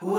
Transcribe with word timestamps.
Hallo 0.00 0.12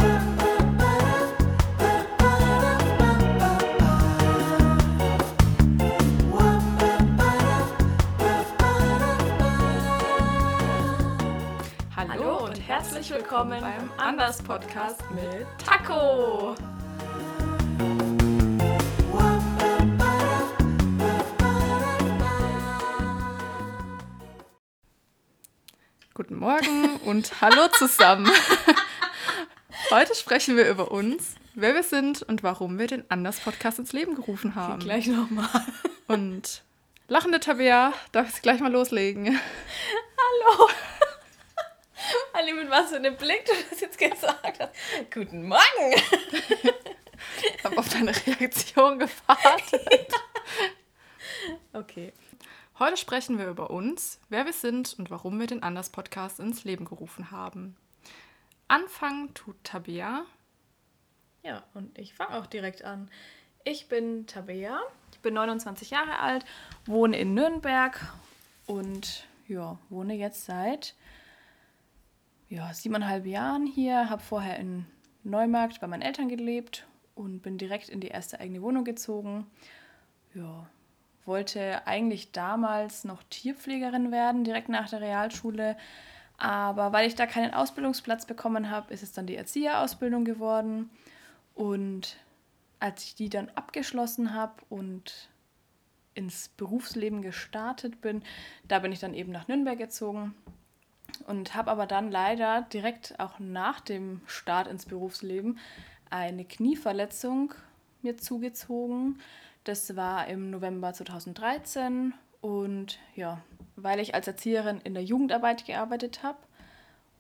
und 12.44 12.60
herzlich 12.60 13.10
willkommen 13.12 13.62
beim 13.62 13.90
Anders 13.96 14.44
Podcast 14.44 15.02
mit 15.12 15.48
Taco. 15.66 16.58
Guten 26.14 26.36
Morgen 26.36 26.98
und 27.06 27.40
hallo 27.40 27.70
zusammen. 27.70 28.30
Heute 29.92 30.14
sprechen 30.14 30.56
wir 30.56 30.70
über 30.70 30.92
uns, 30.92 31.34
wer 31.56 31.74
wir 31.74 31.82
sind 31.82 32.22
und 32.22 32.44
warum 32.44 32.78
wir 32.78 32.86
den 32.86 33.10
Anders 33.10 33.40
Podcast 33.40 33.80
ins 33.80 33.92
Leben 33.92 34.14
gerufen 34.14 34.54
haben. 34.54 34.80
Gleich 34.84 35.08
nochmal. 35.08 35.50
Und 36.08 36.62
lachende 37.08 37.40
Tabea, 37.40 37.94
darf 38.12 38.30
ich 38.36 38.44
gleich 38.44 38.60
mal 38.60 38.72
loslegen? 38.72 39.40
Hallo. 40.46 40.70
Ali, 42.34 42.54
mit 42.54 42.70
was 42.70 42.90
für 42.90 42.98
einem 42.98 43.18
Blick 43.18 43.46
du 43.46 43.52
das 43.72 43.82
jetzt 43.82 43.98
gesagt 43.98 44.60
hast. 44.60 44.74
Guten 45.12 45.48
Morgen. 45.48 45.94
Ich 47.58 47.64
habe 47.64 47.78
auf 47.80 47.90
deine 47.90 48.14
Reaktion 48.28 49.00
gewartet. 49.00 50.14
Okay. 51.72 52.12
Heute 52.80 52.98
sprechen 52.98 53.38
wir 53.38 53.48
über 53.48 53.70
uns, 53.70 54.20
wer 54.30 54.46
wir 54.46 54.54
sind 54.54 54.96
und 54.98 55.10
warum 55.10 55.40
wir 55.40 55.48
den 55.48 55.64
Anders 55.64 55.90
Podcast 55.90 56.40
ins 56.40 56.64
Leben 56.64 56.84
gerufen 56.86 57.32
haben. 57.32 57.78
Anfangen 58.70 59.34
tut 59.34 59.62
Tabea. 59.64 60.24
Ja, 61.44 61.64
und 61.74 61.98
ich 61.98 62.14
fange 62.14 62.38
auch 62.38 62.46
direkt 62.46 62.86
an. 62.86 63.10
Ich 63.66 63.90
bin 63.90 64.26
Tabea, 64.26 64.80
ich 65.12 65.20
bin 65.20 65.34
29 65.34 65.90
Jahre 65.90 66.20
alt, 66.20 66.46
wohne 66.86 67.18
in 67.18 67.34
Nürnberg 67.34 68.00
und 68.68 69.28
ja, 69.48 69.78
wohne 69.90 70.14
jetzt 70.14 70.46
seit 70.46 70.96
ja, 72.48 72.74
siebeneinhalb 72.74 73.26
Jahren 73.26 73.66
hier, 73.66 74.10
habe 74.10 74.22
vorher 74.22 74.58
in 74.58 74.86
Neumarkt 75.24 75.82
bei 75.82 75.88
meinen 75.88 76.02
Eltern 76.02 76.30
gelebt 76.30 76.86
und 77.16 77.42
bin 77.42 77.58
direkt 77.58 77.90
in 77.90 78.00
die 78.00 78.08
erste 78.08 78.40
eigene 78.40 78.62
Wohnung 78.62 78.86
gezogen. 78.86 79.46
Ja, 80.34 80.68
wollte 81.26 81.86
eigentlich 81.86 82.32
damals 82.32 83.04
noch 83.04 83.24
Tierpflegerin 83.30 84.12
werden, 84.12 84.44
direkt 84.44 84.70
nach 84.70 84.90
der 84.90 85.02
Realschule. 85.02 85.78
Aber 86.40 86.94
weil 86.94 87.06
ich 87.06 87.16
da 87.16 87.26
keinen 87.26 87.54
Ausbildungsplatz 87.54 88.26
bekommen 88.26 88.72
habe, 88.72 88.94
ist 88.94 89.04
es 89.04 89.12
dann 89.12 89.28
die 89.28 89.36
Erzieherausbildung 89.36 90.24
geworden. 90.24 90.90
Und 91.54 92.16
als 92.80 93.04
ich 93.04 93.16
die 93.16 93.28
dann 93.28 93.50
abgeschlossen 93.56 94.34
habe 94.34 94.54
und 94.70 95.30
ins 96.14 96.48
Berufsleben 96.48 97.22
gestartet 97.22 98.00
bin, 98.00 98.24
da 98.70 98.80
bin 98.80 98.94
ich 98.94 99.00
dann 99.00 99.14
eben 99.14 99.34
nach 99.34 99.50
Nürnberg 99.50 99.78
gezogen 99.78 100.34
und 101.28 101.56
habe 101.56 101.72
aber 101.72 101.86
dann 101.86 102.10
leider 102.10 102.62
direkt 102.74 103.20
auch 103.20 103.40
nach 103.40 103.82
dem 103.82 104.22
Start 104.26 104.68
ins 104.68 104.86
Berufsleben 104.86 105.60
eine 106.10 106.46
Knieverletzung 106.46 107.54
mir 108.02 108.18
zugezogen. 108.18 109.20
Das 109.66 109.98
war 109.98 110.28
im 110.28 110.52
November 110.52 110.94
2013 110.94 112.14
und 112.40 112.98
ja, 113.16 113.42
weil 113.84 114.00
ich 114.00 114.16
als 114.16 114.28
Erzieherin 114.28 114.82
in 114.84 114.94
der 114.94 115.04
Jugendarbeit 115.04 115.66
gearbeitet 115.66 116.24
habe 116.24 116.38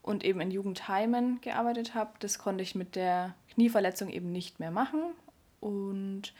und 0.01 0.23
eben 0.23 0.41
in 0.41 0.51
Jugendheimen 0.51 1.41
gearbeitet 1.41 1.95
habe, 1.95 2.11
das 2.19 2.39
konnte 2.39 2.63
ich 2.63 2.75
mit 2.75 2.95
der 2.95 3.35
Knieverletzung 3.53 4.09
eben 4.09 4.31
nicht 4.31 4.59
mehr 4.59 4.71
machen 4.71 5.01
und 5.59 6.33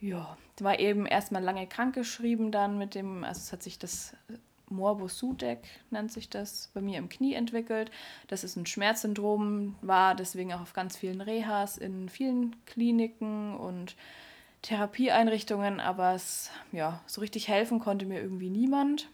ja, 0.00 0.36
war 0.60 0.80
eben 0.80 1.06
erstmal 1.06 1.42
lange 1.42 1.66
krankgeschrieben 1.66 2.50
dann 2.50 2.76
mit 2.78 2.94
dem, 2.94 3.22
also 3.24 3.38
es 3.38 3.52
hat 3.52 3.62
sich 3.62 3.78
das 3.78 4.14
Morbus 4.72 5.18
Sudeck 5.18 5.60
nennt 5.90 6.10
sich 6.10 6.28
das, 6.28 6.70
bei 6.74 6.80
mir 6.80 6.98
im 6.98 7.08
Knie 7.08 7.34
entwickelt. 7.34 7.90
Das 8.28 8.42
ist 8.42 8.56
ein 8.56 8.66
Schmerzsyndrom, 8.66 9.76
war 9.82 10.14
deswegen 10.14 10.52
auch 10.52 10.60
auf 10.60 10.72
ganz 10.72 10.96
vielen 10.96 11.20
Rehas 11.20 11.78
in 11.78 12.08
vielen 12.08 12.56
Kliniken 12.66 13.54
und 13.56 13.94
Therapieeinrichtungen, 14.62 15.80
aber 15.80 16.14
es, 16.14 16.50
ja, 16.72 17.00
so 17.06 17.20
richtig 17.20 17.48
helfen 17.48 17.80
konnte 17.80 18.06
mir 18.06 18.20
irgendwie 18.20 18.50
niemand. 18.50 19.08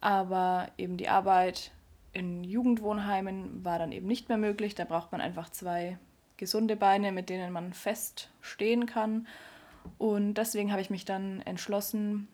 Aber 0.00 0.68
eben 0.78 0.96
die 0.96 1.08
Arbeit 1.08 1.72
in 2.12 2.44
Jugendwohnheimen 2.44 3.64
war 3.64 3.78
dann 3.78 3.92
eben 3.92 4.06
nicht 4.06 4.28
mehr 4.28 4.38
möglich. 4.38 4.74
Da 4.74 4.84
braucht 4.84 5.12
man 5.12 5.20
einfach 5.20 5.50
zwei 5.50 5.98
gesunde 6.36 6.76
Beine, 6.76 7.12
mit 7.12 7.28
denen 7.28 7.52
man 7.52 7.72
fest 7.72 8.30
stehen 8.40 8.86
kann. 8.86 9.26
Und 9.98 10.34
deswegen 10.34 10.70
habe 10.70 10.80
ich 10.80 10.90
mich 10.90 11.04
dann 11.04 11.40
entschlossen, 11.42 12.28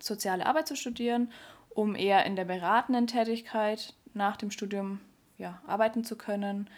soziale 0.00 0.46
Arbeit 0.46 0.68
zu 0.68 0.76
studieren 0.76 1.28
um 1.74 1.94
eher 1.94 2.24
in 2.26 2.36
der 2.36 2.44
beratenden 2.44 3.06
Tätigkeit 3.06 3.94
nach 4.14 4.36
dem 4.36 4.50
Studium 4.50 5.00
ja, 5.38 5.60
arbeiten 5.66 6.04
zu 6.04 6.16
können. 6.16 6.68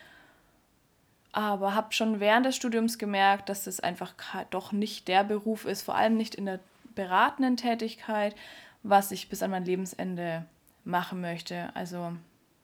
Aber 1.33 1.75
habe 1.75 1.93
schon 1.93 2.21
während 2.21 2.47
des 2.47 2.57
Studiums 2.57 2.99
gemerkt, 2.99 3.49
dass 3.49 3.67
es 3.67 3.81
einfach 3.81 4.15
doch 4.51 4.73
nicht 4.73 5.09
der 5.09 5.25
Beruf 5.25 5.65
ist, 5.65 5.83
vor 5.83 5.97
allem 5.97 6.17
nicht 6.17 6.37
in 6.37 6.47
der 6.47 6.61
beratenden 6.95 7.57
Tätigkeit, 7.57 8.37
was 8.85 9.11
ich 9.11 9.29
bis 9.29 9.43
an 9.43 9.51
mein 9.51 9.65
Lebensende 9.65 10.47
machen 10.85 11.21
möchte. 11.21 11.75
Also 11.75 12.13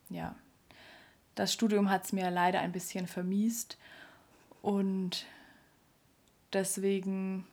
ja, 0.08 0.36
das 1.34 1.52
Studium 1.52 1.90
hat 1.90 2.04
es 2.04 2.12
mir 2.12 2.30
leider 2.30 2.60
ein 2.60 2.72
bisschen 2.72 3.08
vermiest 3.08 3.76
und 4.62 5.26
deswegen, 6.52 7.46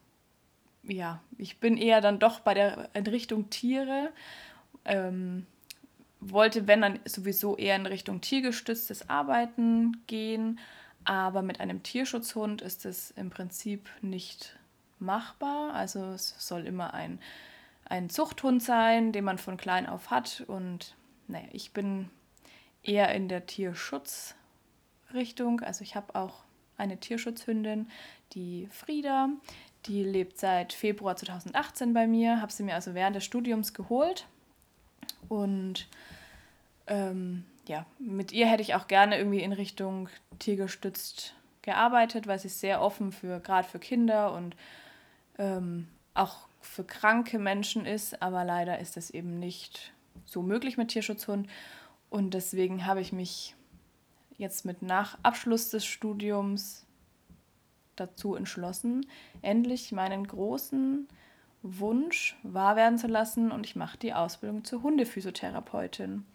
ja, 0.83 1.21
ich 1.37 1.59
bin 1.59 1.77
eher 1.77 2.01
dann 2.01 2.19
doch 2.19 2.41
bei 2.41 2.53
der 2.53 2.89
Richtung 2.95 3.49
Tiere 3.49 4.11
ähm, 4.85 5.45
wollte, 6.19 6.67
wenn 6.67 6.81
dann 6.81 6.99
sowieso 7.05 7.57
eher 7.57 7.75
in 7.75 7.85
Richtung 7.85 8.21
tiergestütztes 8.21 9.09
Arbeiten 9.09 10.03
gehen. 10.07 10.59
Aber 11.03 11.41
mit 11.41 11.59
einem 11.59 11.83
Tierschutzhund 11.83 12.61
ist 12.61 12.85
es 12.85 13.11
im 13.11 13.29
Prinzip 13.29 13.89
nicht 14.01 14.57
machbar. 14.99 15.73
Also 15.73 16.03
es 16.11 16.35
soll 16.39 16.65
immer 16.65 16.93
ein, 16.93 17.19
ein 17.89 18.09
Zuchthund 18.09 18.63
sein, 18.63 19.11
den 19.11 19.23
man 19.23 19.37
von 19.37 19.57
klein 19.57 19.87
auf 19.87 20.09
hat. 20.09 20.43
Und 20.47 20.95
naja, 21.27 21.45
ich 21.51 21.73
bin 21.73 22.09
eher 22.83 23.13
in 23.13 23.29
der 23.29 23.45
Tierschutzrichtung. 23.45 25.61
Also 25.61 25.83
ich 25.83 25.95
habe 25.95 26.15
auch 26.15 26.43
eine 26.77 26.99
Tierschutzhündin, 26.99 27.87
die 28.33 28.67
Frieda. 28.71 29.29
Die 29.85 30.03
lebt 30.03 30.39
seit 30.39 30.73
Februar 30.73 31.15
2018 31.15 31.93
bei 31.93 32.07
mir. 32.07 32.41
Habe 32.41 32.51
sie 32.51 32.63
mir 32.63 32.75
also 32.75 32.93
während 32.93 33.15
des 33.15 33.23
Studiums 33.23 33.73
geholt 33.73 34.27
und 35.29 35.87
ähm, 36.87 37.45
ja, 37.67 37.85
mit 37.99 38.31
ihr 38.31 38.47
hätte 38.47 38.61
ich 38.61 38.75
auch 38.75 38.87
gerne 38.87 39.17
irgendwie 39.17 39.41
in 39.41 39.51
Richtung 39.51 40.09
tiergestützt 40.39 41.33
gearbeitet, 41.61 42.27
weil 42.27 42.39
sie 42.39 42.47
ist 42.47 42.59
sehr 42.59 42.81
offen 42.81 43.11
für, 43.11 43.39
gerade 43.39 43.67
für 43.67 43.79
Kinder 43.79 44.33
und 44.33 44.55
ähm, 45.37 45.87
auch 46.13 46.47
für 46.67 46.83
kranke 46.83 47.39
Menschen 47.39 47.85
ist, 47.85 48.21
aber 48.21 48.43
leider 48.43 48.79
ist 48.79 48.97
das 48.97 49.09
eben 49.09 49.39
nicht 49.39 49.93
so 50.25 50.41
möglich 50.41 50.77
mit 50.77 50.89
Tierschutzhund. 50.89 51.47
Und 52.09 52.33
deswegen 52.33 52.85
habe 52.85 53.01
ich 53.01 53.11
mich 53.11 53.55
jetzt 54.37 54.65
mit 54.65 54.81
nach 54.81 55.17
Abschluss 55.23 55.69
des 55.69 55.85
Studiums 55.85 56.85
dazu 57.95 58.35
entschlossen, 58.35 59.05
endlich 59.41 59.91
meinen 59.91 60.27
großen 60.27 61.07
Wunsch 61.63 62.37
wahr 62.43 62.75
werden 62.75 62.97
zu 62.97 63.07
lassen 63.07 63.51
und 63.51 63.65
ich 63.65 63.75
mache 63.75 63.97
die 63.97 64.13
Ausbildung 64.13 64.63
zur 64.63 64.83
Hundephysiotherapeutin. 64.83 66.25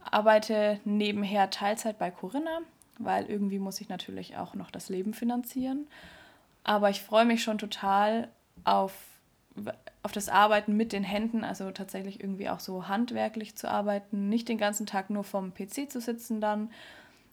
Arbeite 0.00 0.80
nebenher 0.84 1.50
Teilzeit 1.50 1.98
bei 1.98 2.10
Corinna, 2.10 2.60
weil 2.98 3.26
irgendwie 3.26 3.58
muss 3.58 3.80
ich 3.80 3.88
natürlich 3.88 4.36
auch 4.36 4.54
noch 4.54 4.70
das 4.70 4.88
Leben 4.88 5.14
finanzieren. 5.14 5.86
Aber 6.64 6.90
ich 6.90 7.02
freue 7.02 7.24
mich 7.24 7.42
schon 7.42 7.58
total 7.58 8.28
auf, 8.64 8.94
auf 10.02 10.12
das 10.12 10.28
Arbeiten 10.28 10.76
mit 10.76 10.92
den 10.92 11.04
Händen, 11.04 11.44
also 11.44 11.70
tatsächlich 11.70 12.20
irgendwie 12.20 12.48
auch 12.48 12.60
so 12.60 12.88
handwerklich 12.88 13.54
zu 13.54 13.70
arbeiten, 13.70 14.28
nicht 14.28 14.48
den 14.48 14.58
ganzen 14.58 14.86
Tag 14.86 15.10
nur 15.10 15.24
vom 15.24 15.52
PC 15.52 15.90
zu 15.90 16.00
sitzen 16.00 16.40
dann 16.40 16.70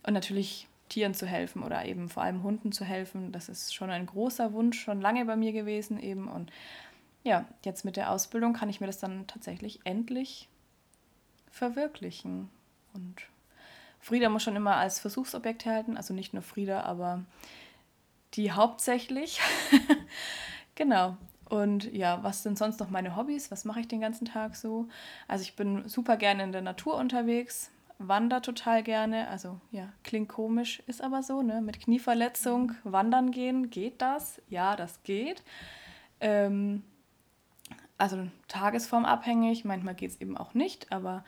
und 0.04 0.14
natürlich 0.14 0.68
Tieren 0.90 1.14
zu 1.14 1.26
helfen 1.26 1.64
oder 1.64 1.86
eben 1.86 2.10
vor 2.10 2.24
allem 2.24 2.44
Hunden 2.44 2.72
zu 2.72 2.84
helfen. 2.84 3.32
Das 3.32 3.48
ist 3.48 3.74
schon 3.74 3.90
ein 3.90 4.06
großer 4.06 4.54
Wunsch, 4.54 4.80
schon 4.80 5.02
lange 5.02 5.24
bei 5.26 5.36
mir 5.36 5.54
gewesen 5.54 6.00
eben 6.00 6.28
und 6.28 6.52
ja, 7.24 7.46
jetzt 7.64 7.86
mit 7.86 7.98
der 7.98 8.12
Ausbildung 8.12 8.54
kann 8.54 8.70
ich 8.70 8.80
mir 8.80 8.88
das 8.88 8.98
dann 8.98 9.28
tatsächlich 9.28 9.82
endlich 9.84 10.48
verwirklichen. 11.52 12.50
Und 12.94 13.16
Frieda 14.00 14.30
muss 14.30 14.44
schon 14.44 14.56
immer 14.56 14.78
als 14.78 15.00
Versuchsobjekt 15.00 15.66
halten, 15.66 15.98
also 15.98 16.14
nicht 16.14 16.34
nur 16.34 16.44
Frieda, 16.44 16.82
aber 16.84 17.26
die 18.36 18.52
hauptsächlich. 18.52 19.42
genau. 20.76 21.18
Und 21.50 21.92
ja, 21.92 22.24
was 22.24 22.44
sind 22.44 22.58
sonst 22.58 22.80
noch 22.80 22.92
meine 22.92 23.16
Hobbys? 23.16 23.50
Was 23.52 23.66
mache 23.66 23.80
ich 23.80 23.88
den 23.88 24.02
ganzen 24.02 24.26
Tag 24.26 24.56
so? 24.56 24.88
Also 25.28 25.42
ich 25.42 25.56
bin 25.56 25.88
super 25.90 26.16
gerne 26.16 26.44
in 26.44 26.52
der 26.52 26.62
Natur 26.62 26.96
unterwegs. 26.96 27.72
wandere 27.98 28.42
total 28.42 28.84
gerne. 28.84 29.28
Also 29.28 29.60
ja, 29.72 29.90
klingt 30.04 30.30
komisch, 30.30 30.82
ist 30.88 31.04
aber 31.04 31.22
so, 31.24 31.42
ne? 31.42 31.62
Mit 31.62 31.82
Knieverletzung 31.82 32.74
wandern 32.84 33.32
gehen, 33.32 33.70
geht 33.70 34.02
das? 34.02 34.42
Ja, 34.50 34.76
das 34.76 35.04
geht. 35.04 35.44
Ähm, 36.22 36.84
also 37.98 38.28
tagesformabhängig, 38.48 39.66
manchmal 39.66 39.96
geht 39.96 40.12
es 40.12 40.22
eben 40.22 40.38
auch 40.38 40.54
nicht, 40.54 40.92
aber 40.92 41.26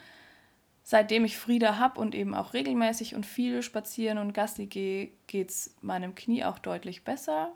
seitdem 0.84 1.26
ich 1.26 1.38
Frieda 1.38 1.78
habe 1.78 2.00
und 2.00 2.16
eben 2.16 2.34
auch 2.34 2.54
regelmäßig 2.54 3.16
und 3.16 3.26
viel 3.26 3.62
spazieren 3.64 4.18
und 4.18 4.34
Gassi 4.34 4.68
gehe, 4.68 5.12
geht 5.28 5.50
es 5.50 5.76
meinem 5.82 6.16
Knie 6.16 6.46
auch 6.46 6.60
deutlich 6.60 7.04
besser. 7.04 7.52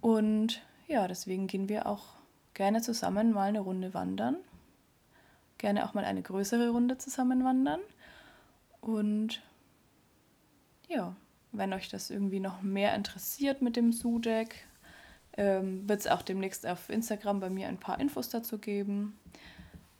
Und 0.00 0.62
ja, 0.88 1.06
deswegen 1.06 1.46
gehen 1.46 1.68
wir 1.68 1.86
auch 1.86 2.16
gerne 2.54 2.82
zusammen 2.82 3.32
mal 3.32 3.48
eine 3.48 3.60
Runde 3.60 3.94
wandern. 3.94 4.36
Gerne 5.58 5.86
auch 5.86 5.94
mal 5.94 6.04
eine 6.04 6.22
größere 6.22 6.70
Runde 6.70 6.98
zusammen 6.98 7.44
wandern. 7.44 7.80
Und 8.80 9.42
ja, 10.88 11.14
wenn 11.52 11.72
euch 11.72 11.88
das 11.88 12.10
irgendwie 12.10 12.40
noch 12.40 12.62
mehr 12.62 12.94
interessiert 12.94 13.62
mit 13.62 13.76
dem 13.76 13.92
Sudeck, 13.92 14.66
ähm, 15.36 15.88
wird 15.88 16.00
es 16.00 16.06
auch 16.06 16.22
demnächst 16.22 16.66
auf 16.66 16.88
Instagram 16.88 17.40
bei 17.40 17.50
mir 17.50 17.68
ein 17.68 17.78
paar 17.78 18.00
Infos 18.00 18.28
dazu 18.30 18.58
geben. 18.58 19.18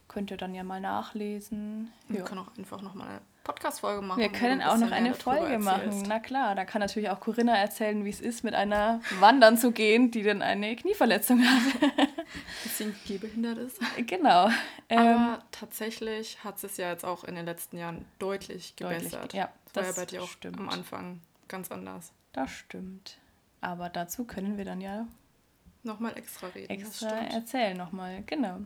Könnt 0.08 0.30
ihr 0.30 0.36
dann 0.38 0.54
ja 0.54 0.64
mal 0.64 0.80
nachlesen. 0.80 1.92
Wir 2.08 2.24
können 2.24 2.40
auch 2.40 2.56
einfach 2.56 2.80
nochmal 2.80 3.20
Podcast-Folge 3.48 4.02
machen. 4.02 4.20
Wir 4.20 4.28
können 4.28 4.60
auch 4.60 4.76
noch 4.76 4.90
eine 4.90 5.14
Folge 5.14 5.58
machen. 5.58 6.04
Na 6.06 6.18
klar, 6.20 6.54
da 6.54 6.66
kann 6.66 6.80
natürlich 6.80 7.08
auch 7.08 7.18
Corinna 7.18 7.56
erzählen, 7.56 8.04
wie 8.04 8.10
es 8.10 8.20
ist, 8.20 8.44
mit 8.44 8.54
einer 8.54 9.00
Wandern 9.20 9.56
zu 9.56 9.72
gehen, 9.72 10.10
die 10.10 10.22
dann 10.22 10.42
eine 10.42 10.76
Knieverletzung 10.76 11.42
hat. 11.42 11.62
Bisschen 12.62 12.94
gehbehindert 13.06 13.56
ist. 13.56 13.80
Genau. 14.06 14.50
Ähm, 14.90 14.98
Aber 14.98 15.42
tatsächlich 15.50 16.44
hat 16.44 16.62
es 16.62 16.76
ja 16.76 16.90
jetzt 16.90 17.06
auch 17.06 17.24
in 17.24 17.36
den 17.36 17.46
letzten 17.46 17.78
Jahren 17.78 18.04
deutlich 18.18 18.76
gebessert. 18.76 19.14
Deutlich, 19.14 19.32
ja, 19.32 19.50
das, 19.64 19.72
das 19.72 19.82
war 19.82 19.90
ja 19.90 19.96
bei 19.96 20.06
dir 20.06 20.22
auch 20.22 20.28
stimmt. 20.28 20.58
am 20.58 20.68
Anfang 20.68 21.20
ganz 21.48 21.72
anders. 21.72 22.12
Das 22.32 22.50
stimmt. 22.50 23.16
Aber 23.62 23.88
dazu 23.88 24.24
können 24.24 24.58
wir 24.58 24.66
dann 24.66 24.82
ja 24.82 25.06
nochmal 25.84 26.18
extra 26.18 26.48
reden. 26.48 26.70
Extra 26.70 27.16
erzählen 27.16 27.78
nochmal, 27.78 28.22
genau. 28.26 28.58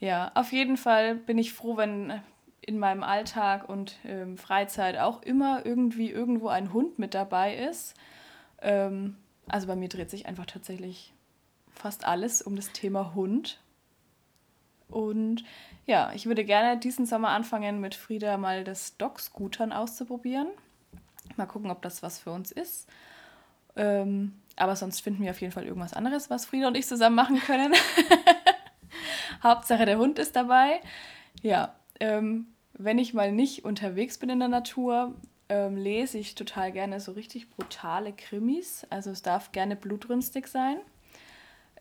Ja, 0.00 0.32
auf 0.34 0.52
jeden 0.52 0.78
Fall 0.78 1.16
bin 1.16 1.36
ich 1.36 1.52
froh, 1.52 1.76
wenn 1.76 2.22
in 2.60 2.78
meinem 2.78 3.02
Alltag 3.02 3.68
und 3.68 3.96
ähm, 4.04 4.38
Freizeit 4.38 4.98
auch 4.98 5.22
immer 5.22 5.64
irgendwie 5.64 6.10
irgendwo 6.10 6.48
ein 6.48 6.72
Hund 6.72 6.98
mit 6.98 7.14
dabei 7.14 7.56
ist. 7.56 7.94
Ähm, 8.60 9.16
also 9.46 9.66
bei 9.66 9.76
mir 9.76 9.88
dreht 9.88 10.10
sich 10.10 10.26
einfach 10.26 10.46
tatsächlich 10.46 11.12
fast 11.70 12.04
alles 12.04 12.42
um 12.42 12.56
das 12.56 12.72
Thema 12.72 13.14
Hund. 13.14 13.60
Und 14.88 15.44
ja, 15.84 16.12
ich 16.14 16.26
würde 16.26 16.44
gerne 16.44 16.78
diesen 16.78 17.06
Sommer 17.06 17.28
anfangen, 17.28 17.80
mit 17.80 17.94
Frieda 17.94 18.36
mal 18.36 18.64
das 18.64 18.96
Dog-Scootern 18.96 19.72
auszuprobieren. 19.72 20.48
Mal 21.36 21.46
gucken, 21.46 21.70
ob 21.70 21.82
das 21.82 22.02
was 22.02 22.18
für 22.18 22.30
uns 22.30 22.50
ist. 22.50 22.88
Ähm, 23.76 24.40
aber 24.56 24.74
sonst 24.74 25.00
finden 25.00 25.22
wir 25.22 25.30
auf 25.30 25.40
jeden 25.40 25.52
Fall 25.52 25.66
irgendwas 25.66 25.92
anderes, 25.92 26.30
was 26.30 26.46
Frieda 26.46 26.68
und 26.68 26.76
ich 26.76 26.86
zusammen 26.86 27.16
machen 27.16 27.40
können. 27.40 27.74
Hauptsache 29.42 29.84
der 29.84 29.98
Hund 29.98 30.18
ist 30.18 30.34
dabei. 30.34 30.80
Ja, 31.42 31.75
ähm, 32.00 32.46
wenn 32.74 32.98
ich 32.98 33.14
mal 33.14 33.32
nicht 33.32 33.64
unterwegs 33.64 34.18
bin 34.18 34.30
in 34.30 34.38
der 34.38 34.48
Natur, 34.48 35.14
ähm, 35.48 35.76
lese 35.76 36.18
ich 36.18 36.34
total 36.34 36.72
gerne 36.72 37.00
so 37.00 37.12
richtig 37.12 37.50
brutale 37.50 38.12
Krimis. 38.12 38.86
Also 38.90 39.10
es 39.10 39.22
darf 39.22 39.52
gerne 39.52 39.76
blutrünstig 39.76 40.48
sein. 40.48 40.78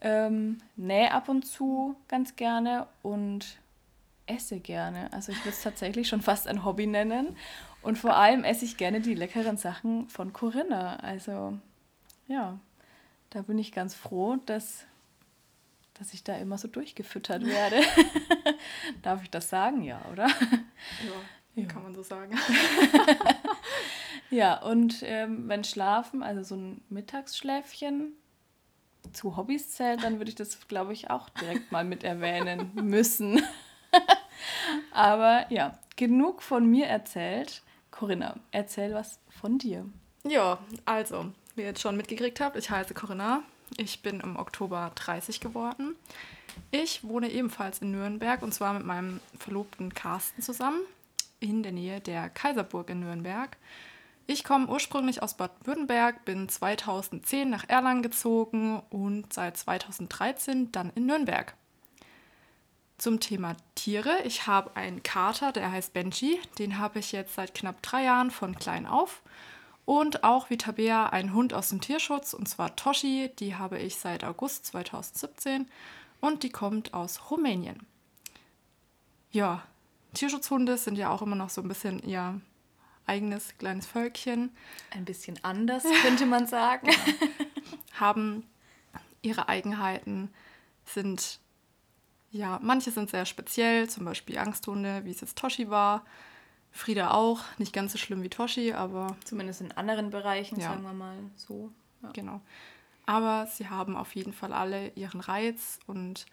Ähm, 0.01 0.59
nähe 0.75 1.11
ab 1.11 1.29
und 1.29 1.45
zu 1.45 1.95
ganz 2.07 2.35
gerne 2.35 2.87
und 3.01 3.57
esse 4.27 4.59
gerne. 4.59 5.11
Also 5.13 5.31
ich 5.31 5.39
würde 5.39 5.55
es 5.55 5.63
tatsächlich 5.63 6.07
schon 6.07 6.21
fast 6.21 6.47
ein 6.47 6.63
Hobby 6.63 6.87
nennen. 6.87 7.35
Und 7.81 7.97
vor 7.97 8.15
allem 8.15 8.43
esse 8.43 8.65
ich 8.65 8.77
gerne 8.77 9.01
die 9.01 9.15
leckeren 9.15 9.57
Sachen 9.57 10.09
von 10.09 10.33
Corinna. 10.33 10.97
Also 10.97 11.57
ja, 12.27 12.59
da 13.29 13.41
bin 13.43 13.59
ich 13.59 13.71
ganz 13.71 13.95
froh, 13.95 14.37
dass 14.45 14.85
dass 15.97 16.13
ich 16.13 16.23
da 16.23 16.35
immer 16.37 16.57
so 16.57 16.67
durchgefüttert 16.67 17.45
werde. 17.45 17.81
Darf 19.01 19.23
ich 19.23 19.29
das 19.29 19.49
sagen? 19.49 19.83
Ja, 19.83 20.01
oder? 20.11 20.27
Ja, 20.27 21.61
ja. 21.61 21.65
kann 21.67 21.83
man 21.83 21.95
so 21.95 22.03
sagen. 22.03 22.37
ja, 24.29 24.61
und 24.61 25.01
ähm, 25.03 25.47
wenn 25.47 25.63
Schlafen, 25.63 26.21
also 26.21 26.43
so 26.43 26.55
ein 26.55 26.81
Mittagsschläfchen 26.89 28.13
zu 29.13 29.37
Hobbys 29.37 29.71
zählt, 29.71 30.03
dann 30.03 30.19
würde 30.19 30.29
ich 30.29 30.35
das, 30.35 30.67
glaube 30.67 30.93
ich, 30.93 31.09
auch 31.09 31.29
direkt 31.29 31.71
mal 31.71 31.85
mit 31.85 32.03
erwähnen 32.03 32.71
müssen. 32.75 33.41
Aber 34.91 35.45
ja, 35.49 35.79
genug 35.95 36.41
von 36.41 36.65
mir 36.69 36.87
erzählt. 36.87 37.61
Corinna, 37.91 38.35
erzähl 38.51 38.93
was 38.93 39.19
von 39.29 39.57
dir. 39.57 39.85
Ja, 40.27 40.59
also, 40.83 41.31
wie 41.55 41.61
ihr 41.61 41.67
jetzt 41.67 41.81
schon 41.81 41.97
mitgekriegt 41.97 42.39
habt, 42.39 42.57
ich 42.57 42.69
heiße 42.69 42.93
Corinna, 42.93 43.43
ich 43.77 44.01
bin 44.01 44.19
im 44.19 44.37
Oktober 44.37 44.91
30 44.95 45.39
geworden. 45.39 45.95
Ich 46.71 47.03
wohne 47.03 47.29
ebenfalls 47.29 47.79
in 47.79 47.91
Nürnberg 47.91 48.41
und 48.41 48.53
zwar 48.53 48.73
mit 48.73 48.85
meinem 48.85 49.19
Verlobten 49.37 49.93
Carsten 49.93 50.41
zusammen 50.41 50.81
in 51.39 51.63
der 51.63 51.71
Nähe 51.71 51.99
der 51.99 52.29
Kaiserburg 52.29 52.89
in 52.89 53.01
Nürnberg. 53.01 53.57
Ich 54.27 54.43
komme 54.43 54.67
ursprünglich 54.67 55.21
aus 55.21 55.35
Bad 55.35 55.51
Württemberg, 55.65 56.25
bin 56.25 56.49
2010 56.49 57.49
nach 57.49 57.69
Erlangen 57.69 58.01
gezogen 58.01 58.81
und 58.89 59.31
seit 59.31 59.57
2013 59.57 60.71
dann 60.71 60.91
in 60.95 61.05
Nürnberg. 61.05 61.53
Zum 62.97 63.19
Thema 63.19 63.55
Tiere. 63.75 64.23
Ich 64.23 64.47
habe 64.47 64.75
einen 64.75 65.03
Kater, 65.03 65.51
der 65.51 65.71
heißt 65.71 65.93
Benji. 65.93 66.39
Den 66.57 66.79
habe 66.79 66.99
ich 66.99 67.11
jetzt 67.11 67.35
seit 67.35 67.53
knapp 67.53 67.81
drei 67.81 68.05
Jahren 68.05 68.31
von 68.31 68.55
klein 68.55 68.87
auf. 68.87 69.21
Und 69.85 70.23
auch 70.23 70.49
wie 70.49 70.57
Tabea 70.57 71.07
ein 71.07 71.33
Hund 71.33 71.53
aus 71.53 71.69
dem 71.69 71.79
Tierschutz, 71.79 72.33
und 72.33 72.49
zwar 72.49 72.75
Toshi. 72.75 73.31
Die 73.39 73.55
habe 73.55 73.77
ich 73.79 73.97
seit 73.97 74.23
August 74.23 74.65
2017 74.65 75.67
und 76.21 76.41
die 76.43 76.49
kommt 76.49 76.93
aus 76.93 77.29
Rumänien. 77.29 77.85
Ja, 79.31 79.63
Tierschutzhunde 80.15 80.77
sind 80.77 80.97
ja 80.97 81.11
auch 81.11 81.21
immer 81.21 81.35
noch 81.35 81.49
so 81.49 81.61
ein 81.61 81.67
bisschen 81.67 81.99
ihr 81.99 82.41
eigenes 83.05 83.57
kleines 83.57 83.85
Völkchen. 83.85 84.55
Ein 84.91 85.05
bisschen 85.05 85.39
anders, 85.43 85.83
könnte 86.01 86.25
man 86.25 86.47
sagen. 86.47 86.89
Haben 87.93 88.43
ihre 89.21 89.49
Eigenheiten, 89.49 90.33
sind, 90.85 91.39
ja, 92.31 92.59
manche 92.61 92.91
sind 92.91 93.09
sehr 93.09 93.25
speziell, 93.25 93.89
zum 93.89 94.05
Beispiel 94.05 94.37
Angsthunde, 94.37 95.03
wie 95.05 95.11
es 95.11 95.21
jetzt 95.21 95.37
Toshi 95.37 95.69
war. 95.69 96.05
Frieda 96.75 97.11
auch, 97.11 97.39
nicht 97.57 97.71
ganz 97.71 97.93
so 97.93 97.97
schlimm 97.97 98.21
wie 98.21 98.29
Toshi, 98.29 98.73
aber. 98.73 99.15
Zumindest 99.23 99.61
in 99.61 99.71
anderen 99.71 100.09
Bereichen, 100.09 100.59
ja. 100.59 100.69
sagen 100.69 100.83
wir 100.83 100.91
mal 100.91 101.15
so. 101.37 101.71
Ja. 102.03 102.09
Genau. 102.11 102.41
Aber 103.05 103.47
sie 103.47 103.69
haben 103.69 103.95
auf 103.95 104.13
jeden 104.13 104.33
Fall 104.33 104.51
alle 104.51 104.89
ihren 104.89 105.21
Reiz 105.21 105.79
und 105.87 106.25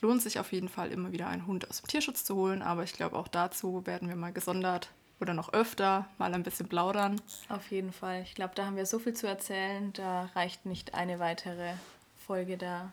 lohnt 0.00 0.22
sich 0.22 0.38
auf 0.38 0.52
jeden 0.52 0.68
Fall 0.68 0.92
immer 0.92 1.10
wieder 1.10 1.26
einen 1.26 1.48
Hund 1.48 1.68
aus 1.68 1.80
dem 1.80 1.88
Tierschutz 1.88 2.24
zu 2.24 2.36
holen. 2.36 2.62
Aber 2.62 2.84
ich 2.84 2.92
glaube, 2.92 3.16
auch 3.16 3.26
dazu 3.26 3.84
werden 3.86 4.08
wir 4.08 4.14
mal 4.14 4.32
gesondert 4.32 4.90
oder 5.18 5.34
noch 5.34 5.52
öfter 5.52 6.06
mal 6.18 6.32
ein 6.32 6.44
bisschen 6.44 6.68
plaudern. 6.68 7.20
Auf 7.48 7.68
jeden 7.72 7.92
Fall. 7.92 8.22
Ich 8.22 8.36
glaube, 8.36 8.54
da 8.54 8.66
haben 8.66 8.76
wir 8.76 8.86
so 8.86 9.00
viel 9.00 9.14
zu 9.14 9.26
erzählen. 9.26 9.92
Da 9.94 10.30
reicht 10.36 10.64
nicht 10.64 10.94
eine 10.94 11.18
weitere 11.18 11.72
Folge. 12.24 12.56
Da 12.56 12.92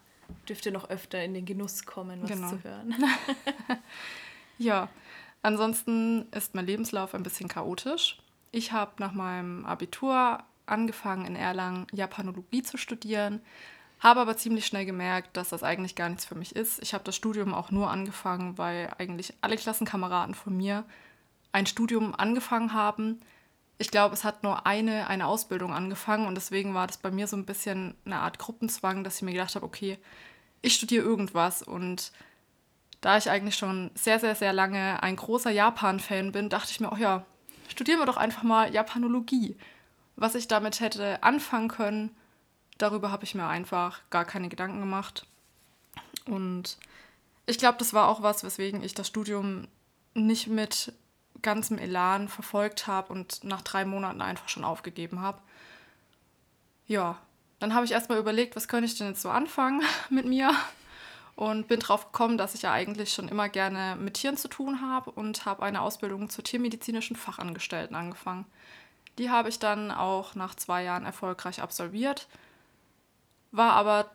dürfte 0.49 0.71
noch 0.71 0.89
öfter 0.89 1.23
in 1.23 1.35
den 1.35 1.45
Genuss 1.45 1.85
kommen, 1.85 2.23
was 2.23 2.31
genau. 2.31 2.49
zu 2.49 2.63
hören. 2.63 2.95
ja, 4.57 4.89
Ansonsten 5.43 6.25
ist 6.31 6.55
mein 6.55 6.65
Lebenslauf 6.65 7.13
ein 7.13 7.21
bisschen 7.21 7.49
chaotisch. 7.49 8.17
Ich 8.51 8.71
habe 8.71 8.93
nach 8.99 9.11
meinem 9.11 9.65
Abitur 9.65 10.39
angefangen 10.65 11.25
in 11.25 11.35
Erlangen 11.35 11.85
Japanologie 11.91 12.63
zu 12.63 12.77
studieren, 12.77 13.41
habe 13.99 14.21
aber 14.21 14.37
ziemlich 14.37 14.65
schnell 14.65 14.85
gemerkt, 14.85 15.35
dass 15.35 15.49
das 15.49 15.61
eigentlich 15.61 15.95
gar 15.95 16.07
nichts 16.07 16.25
für 16.25 16.35
mich 16.35 16.55
ist. 16.55 16.81
Ich 16.81 16.93
habe 16.93 17.03
das 17.03 17.17
Studium 17.17 17.53
auch 17.53 17.71
nur 17.71 17.91
angefangen, 17.91 18.57
weil 18.57 18.89
eigentlich 18.97 19.33
alle 19.41 19.57
Klassenkameraden 19.57 20.33
von 20.33 20.55
mir 20.55 20.85
ein 21.51 21.65
Studium 21.65 22.15
angefangen 22.15 22.73
haben. 22.73 23.19
Ich 23.77 23.91
glaube, 23.91 24.13
es 24.13 24.23
hat 24.23 24.43
nur 24.43 24.65
eine, 24.65 25.07
eine 25.07 25.27
Ausbildung 25.27 25.73
angefangen 25.73 26.25
und 26.25 26.35
deswegen 26.35 26.73
war 26.73 26.87
das 26.87 26.97
bei 26.97 27.11
mir 27.11 27.27
so 27.27 27.35
ein 27.35 27.45
bisschen 27.45 27.95
eine 28.05 28.19
Art 28.19 28.39
Gruppenzwang, 28.39 29.03
dass 29.03 29.17
ich 29.17 29.23
mir 29.23 29.33
gedacht 29.33 29.55
habe, 29.55 29.65
okay, 29.65 29.97
ich 30.61 30.75
studiere 30.75 31.03
irgendwas 31.03 31.63
und 31.63 32.13
da 33.03 33.17
ich 33.17 33.29
eigentlich 33.29 33.57
schon 33.57 33.91
sehr, 33.95 34.17
sehr, 34.17 34.33
sehr 34.33 34.53
lange 34.53 35.03
ein 35.03 35.17
großer 35.17 35.51
Japan-Fan 35.51 36.31
bin, 36.31 36.47
dachte 36.47 36.71
ich 36.71 36.79
mir, 36.79 36.89
oh 36.89 36.95
ja, 36.95 37.25
studieren 37.67 37.99
wir 37.99 38.05
doch 38.05 38.15
einfach 38.15 38.43
mal 38.43 38.73
Japanologie. 38.73 39.57
Was 40.15 40.35
ich 40.35 40.47
damit 40.47 40.79
hätte 40.79 41.21
anfangen 41.21 41.67
können, 41.67 42.15
darüber 42.77 43.11
habe 43.11 43.25
ich 43.25 43.35
mir 43.35 43.45
einfach 43.45 43.99
gar 44.09 44.23
keine 44.23 44.47
Gedanken 44.47 44.79
gemacht. 44.79 45.25
Und 46.27 46.77
ich 47.45 47.57
glaube, 47.57 47.77
das 47.77 47.93
war 47.93 48.07
auch 48.07 48.21
was, 48.21 48.45
weswegen 48.45 48.81
ich 48.81 48.93
das 48.93 49.09
Studium 49.09 49.67
nicht 50.13 50.47
mit 50.47 50.93
ganzem 51.41 51.79
Elan 51.79 52.29
verfolgt 52.29 52.87
habe 52.87 53.11
und 53.11 53.43
nach 53.43 53.63
drei 53.63 53.83
Monaten 53.83 54.21
einfach 54.21 54.47
schon 54.47 54.63
aufgegeben 54.63 55.19
habe. 55.19 55.41
Ja, 56.87 57.17
dann 57.59 57.73
habe 57.73 57.83
ich 57.83 57.91
erstmal 57.91 58.17
überlegt, 58.17 58.55
was 58.55 58.69
könnte 58.69 58.85
ich 58.85 58.97
denn 58.97 59.07
jetzt 59.07 59.21
so 59.21 59.29
anfangen 59.29 59.81
mit 60.09 60.25
mir 60.25 60.55
und 61.35 61.67
bin 61.67 61.79
drauf 61.79 62.11
gekommen, 62.11 62.37
dass 62.37 62.55
ich 62.55 62.61
ja 62.61 62.71
eigentlich 62.71 63.13
schon 63.13 63.27
immer 63.27 63.49
gerne 63.49 63.95
mit 63.99 64.15
Tieren 64.15 64.37
zu 64.37 64.47
tun 64.47 64.81
habe 64.81 65.11
und 65.11 65.45
habe 65.45 65.63
eine 65.63 65.81
Ausbildung 65.81 66.29
zur 66.29 66.43
tiermedizinischen 66.43 67.15
Fachangestellten 67.15 67.95
angefangen. 67.95 68.45
Die 69.17 69.29
habe 69.29 69.49
ich 69.49 69.59
dann 69.59 69.91
auch 69.91 70.35
nach 70.35 70.55
zwei 70.55 70.83
Jahren 70.83 71.05
erfolgreich 71.05 71.61
absolviert, 71.61 72.27
war 73.51 73.73
aber 73.73 74.09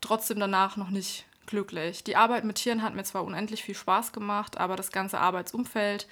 trotzdem 0.00 0.40
danach 0.40 0.76
noch 0.76 0.90
nicht 0.90 1.24
glücklich. 1.46 2.04
Die 2.04 2.16
Arbeit 2.16 2.44
mit 2.44 2.56
Tieren 2.56 2.82
hat 2.82 2.94
mir 2.94 3.04
zwar 3.04 3.24
unendlich 3.24 3.62
viel 3.62 3.74
Spaß 3.74 4.12
gemacht, 4.12 4.58
aber 4.58 4.76
das 4.76 4.92
ganze 4.92 5.18
Arbeitsumfeld, 5.18 6.06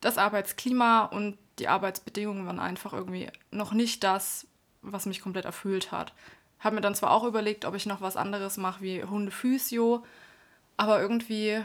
das 0.00 0.18
Arbeitsklima 0.18 1.04
und 1.04 1.38
die 1.58 1.68
Arbeitsbedingungen 1.68 2.46
waren 2.46 2.60
einfach 2.60 2.92
irgendwie 2.92 3.30
noch 3.50 3.72
nicht 3.72 4.04
das, 4.04 4.46
was 4.82 5.06
mich 5.06 5.20
komplett 5.20 5.44
erfüllt 5.44 5.90
hat. 5.90 6.12
Habe 6.60 6.76
mir 6.76 6.80
dann 6.80 6.94
zwar 6.94 7.12
auch 7.12 7.24
überlegt, 7.24 7.64
ob 7.64 7.74
ich 7.74 7.86
noch 7.86 8.00
was 8.00 8.16
anderes 8.16 8.56
mache 8.56 8.82
wie 8.82 9.04
Hundephysio, 9.04 10.04
aber 10.76 11.00
irgendwie, 11.00 11.62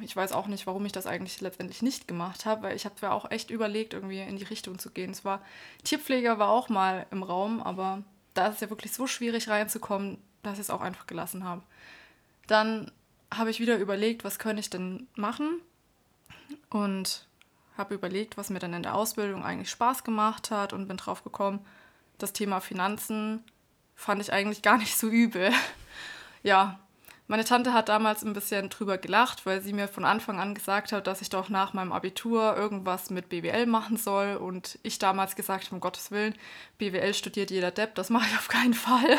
ich 0.00 0.14
weiß 0.14 0.32
auch 0.32 0.46
nicht, 0.46 0.66
warum 0.66 0.86
ich 0.86 0.92
das 0.92 1.06
eigentlich 1.06 1.40
letztendlich 1.40 1.82
nicht 1.82 2.08
gemacht 2.08 2.46
habe, 2.46 2.62
weil 2.62 2.76
ich 2.76 2.84
habe 2.84 2.94
ja 3.02 3.12
auch 3.12 3.30
echt 3.30 3.50
überlegt, 3.50 3.92
irgendwie 3.92 4.20
in 4.20 4.36
die 4.36 4.44
Richtung 4.44 4.78
zu 4.78 4.90
gehen. 4.90 5.10
Es 5.10 5.22
Tierpfleger 5.84 6.38
war 6.38 6.48
auch 6.48 6.68
mal 6.68 7.06
im 7.10 7.22
Raum, 7.22 7.62
aber 7.62 8.02
da 8.32 8.48
ist 8.48 8.56
es 8.56 8.60
ja 8.60 8.70
wirklich 8.70 8.92
so 8.92 9.06
schwierig 9.06 9.48
reinzukommen, 9.48 10.18
dass 10.42 10.54
ich 10.54 10.60
es 10.60 10.70
auch 10.70 10.80
einfach 10.80 11.06
gelassen 11.06 11.44
habe. 11.44 11.62
Dann 12.46 12.90
habe 13.32 13.50
ich 13.50 13.60
wieder 13.60 13.78
überlegt, 13.78 14.24
was 14.24 14.38
könnte 14.38 14.60
ich 14.60 14.70
denn 14.70 15.08
machen 15.14 15.60
und 16.70 17.26
habe 17.76 17.94
überlegt, 17.94 18.36
was 18.36 18.50
mir 18.50 18.58
dann 18.58 18.74
in 18.74 18.82
der 18.82 18.94
Ausbildung 18.94 19.44
eigentlich 19.44 19.70
Spaß 19.70 20.04
gemacht 20.04 20.50
hat 20.50 20.72
und 20.72 20.86
bin 20.88 20.96
drauf 20.96 21.24
gekommen, 21.24 21.64
das 22.18 22.32
Thema 22.32 22.60
Finanzen 22.60 23.42
fand 23.94 24.20
ich 24.20 24.32
eigentlich 24.32 24.62
gar 24.62 24.78
nicht 24.78 24.96
so 24.96 25.08
übel. 25.08 25.52
ja, 26.42 26.78
meine 27.26 27.44
Tante 27.44 27.72
hat 27.72 27.88
damals 27.88 28.22
ein 28.22 28.34
bisschen 28.34 28.68
drüber 28.68 28.98
gelacht, 28.98 29.46
weil 29.46 29.62
sie 29.62 29.72
mir 29.72 29.88
von 29.88 30.04
Anfang 30.04 30.38
an 30.38 30.54
gesagt 30.54 30.92
hat, 30.92 31.06
dass 31.06 31.22
ich 31.22 31.30
doch 31.30 31.48
nach 31.48 31.72
meinem 31.72 31.92
Abitur 31.92 32.54
irgendwas 32.54 33.08
mit 33.08 33.30
BWL 33.30 33.64
machen 33.64 33.96
soll. 33.96 34.36
Und 34.36 34.78
ich 34.82 34.98
damals 34.98 35.34
gesagt 35.34 35.64
habe, 35.64 35.76
um 35.76 35.80
Gottes 35.80 36.10
Willen, 36.10 36.34
BWL 36.76 37.14
studiert 37.14 37.50
jeder 37.50 37.70
Depp, 37.70 37.94
das 37.94 38.10
mache 38.10 38.26
ich 38.28 38.36
auf 38.36 38.48
keinen 38.48 38.74
Fall. 38.74 39.18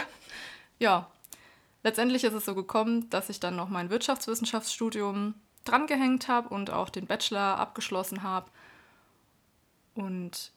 ja, 0.79 1.09
letztendlich 1.81 2.23
ist 2.23 2.33
es 2.33 2.45
so 2.45 2.53
gekommen, 2.53 3.09
dass 3.09 3.29
ich 3.29 3.39
dann 3.39 3.55
noch 3.55 3.69
mein 3.69 3.89
Wirtschaftswissenschaftsstudium 3.89 5.33
drangehängt 5.63 6.27
habe 6.27 6.49
und 6.49 6.69
auch 6.69 6.89
den 6.89 7.07
Bachelor 7.07 7.57
abgeschlossen 7.57 8.21
habe. 8.21 8.51
Und 9.95 10.51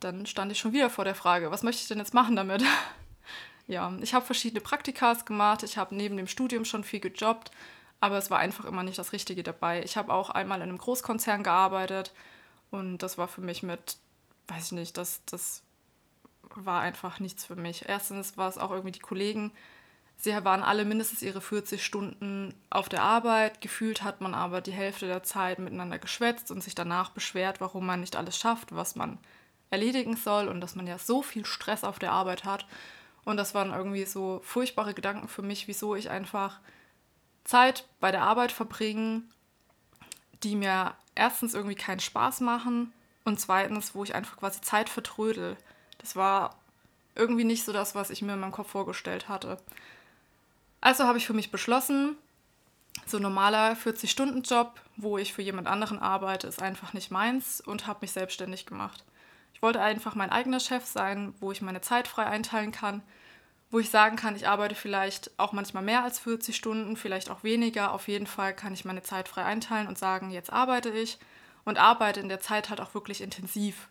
dann 0.00 0.26
stand 0.26 0.52
ich 0.52 0.58
schon 0.58 0.74
wieder 0.74 0.90
vor 0.90 1.04
der 1.04 1.14
Frage, 1.14 1.50
was 1.50 1.62
möchte 1.62 1.80
ich 1.80 1.88
denn 1.88 1.98
jetzt 1.98 2.12
machen 2.12 2.36
damit? 2.36 2.62
Ja, 3.66 3.92
ich 4.00 4.14
habe 4.14 4.24
verschiedene 4.24 4.60
Praktikas 4.60 5.24
gemacht, 5.24 5.62
ich 5.62 5.76
habe 5.76 5.94
neben 5.94 6.16
dem 6.16 6.26
Studium 6.26 6.64
schon 6.64 6.84
viel 6.84 7.00
gejobbt, 7.00 7.50
aber 8.00 8.18
es 8.18 8.30
war 8.30 8.38
einfach 8.38 8.64
immer 8.64 8.82
nicht 8.82 8.98
das 8.98 9.12
Richtige 9.12 9.42
dabei. 9.42 9.82
Ich 9.84 9.96
habe 9.96 10.12
auch 10.12 10.30
einmal 10.30 10.58
in 10.58 10.64
einem 10.64 10.78
Großkonzern 10.78 11.42
gearbeitet 11.42 12.12
und 12.70 12.98
das 12.98 13.18
war 13.18 13.28
für 13.28 13.40
mich 13.40 13.62
mit, 13.62 13.96
weiß 14.48 14.66
ich 14.66 14.72
nicht, 14.72 14.96
das, 14.96 15.22
das 15.26 15.62
war 16.54 16.80
einfach 16.80 17.20
nichts 17.20 17.44
für 17.44 17.56
mich. 17.56 17.88
Erstens 17.88 18.36
war 18.36 18.48
es 18.48 18.58
auch 18.58 18.70
irgendwie 18.70 18.92
die 18.92 19.00
Kollegen, 19.00 19.52
sie 20.16 20.32
waren 20.44 20.62
alle 20.62 20.84
mindestens 20.84 21.22
ihre 21.22 21.40
40 21.40 21.84
Stunden 21.84 22.54
auf 22.70 22.88
der 22.88 23.02
Arbeit. 23.02 23.60
Gefühlt 23.60 24.02
hat 24.02 24.20
man 24.20 24.34
aber 24.34 24.60
die 24.60 24.72
Hälfte 24.72 25.06
der 25.06 25.22
Zeit 25.22 25.58
miteinander 25.58 25.98
geschwätzt 25.98 26.50
und 26.50 26.62
sich 26.62 26.74
danach 26.74 27.10
beschwert, 27.10 27.60
warum 27.60 27.86
man 27.86 28.00
nicht 28.00 28.16
alles 28.16 28.36
schafft, 28.36 28.74
was 28.74 28.96
man 28.96 29.18
erledigen 29.70 30.16
soll 30.16 30.48
und 30.48 30.60
dass 30.60 30.74
man 30.74 30.86
ja 30.86 30.98
so 30.98 31.22
viel 31.22 31.44
Stress 31.44 31.82
auf 31.82 31.98
der 31.98 32.12
Arbeit 32.12 32.44
hat. 32.44 32.66
Und 33.24 33.36
das 33.36 33.54
waren 33.54 33.72
irgendwie 33.72 34.04
so 34.04 34.40
furchtbare 34.44 34.94
Gedanken 34.94 35.28
für 35.28 35.42
mich, 35.42 35.68
wieso 35.68 35.94
ich 35.94 36.10
einfach 36.10 36.60
Zeit 37.44 37.86
bei 38.00 38.10
der 38.10 38.22
Arbeit 38.22 38.52
verbringe, 38.52 39.22
die 40.42 40.56
mir 40.56 40.94
erstens 41.14 41.54
irgendwie 41.54 41.76
keinen 41.76 42.00
Spaß 42.00 42.40
machen 42.40 42.92
und 43.24 43.40
zweitens, 43.40 43.94
wo 43.94 44.02
ich 44.04 44.14
einfach 44.14 44.36
quasi 44.36 44.60
Zeit 44.60 44.88
vertrödel. 44.88 45.56
Das 45.98 46.16
war 46.16 46.56
irgendwie 47.14 47.44
nicht 47.44 47.64
so 47.64 47.72
das, 47.72 47.94
was 47.94 48.10
ich 48.10 48.22
mir 48.22 48.34
in 48.34 48.40
meinem 48.40 48.52
Kopf 48.52 48.70
vorgestellt 48.70 49.28
hatte. 49.28 49.58
Also 50.80 51.04
habe 51.04 51.18
ich 51.18 51.26
für 51.26 51.34
mich 51.34 51.50
beschlossen, 51.52 52.16
so 53.06 53.18
ein 53.18 53.22
normaler 53.22 53.74
40-Stunden-Job, 53.74 54.80
wo 54.96 55.18
ich 55.18 55.32
für 55.32 55.42
jemand 55.42 55.68
anderen 55.68 55.98
arbeite, 55.98 56.46
ist 56.46 56.60
einfach 56.60 56.92
nicht 56.92 57.10
meins 57.10 57.60
und 57.60 57.86
habe 57.86 58.00
mich 58.02 58.12
selbstständig 58.12 58.66
gemacht. 58.66 59.04
Ich 59.62 59.64
wollte 59.64 59.80
einfach 59.80 60.16
mein 60.16 60.32
eigener 60.32 60.58
Chef 60.58 60.84
sein, 60.86 61.34
wo 61.38 61.52
ich 61.52 61.62
meine 61.62 61.80
Zeit 61.80 62.08
frei 62.08 62.26
einteilen 62.26 62.72
kann, 62.72 63.00
wo 63.70 63.78
ich 63.78 63.90
sagen 63.90 64.16
kann, 64.16 64.34
ich 64.34 64.48
arbeite 64.48 64.74
vielleicht 64.74 65.30
auch 65.38 65.52
manchmal 65.52 65.84
mehr 65.84 66.02
als 66.02 66.18
40 66.18 66.56
Stunden, 66.56 66.96
vielleicht 66.96 67.30
auch 67.30 67.44
weniger. 67.44 67.92
Auf 67.92 68.08
jeden 68.08 68.26
Fall 68.26 68.56
kann 68.56 68.74
ich 68.74 68.84
meine 68.84 69.04
Zeit 69.04 69.28
frei 69.28 69.44
einteilen 69.44 69.86
und 69.86 69.96
sagen, 69.96 70.32
jetzt 70.32 70.52
arbeite 70.52 70.90
ich 70.90 71.16
und 71.64 71.78
arbeite 71.78 72.18
in 72.18 72.28
der 72.28 72.40
Zeit 72.40 72.70
halt 72.70 72.80
auch 72.80 72.92
wirklich 72.94 73.20
intensiv. 73.20 73.88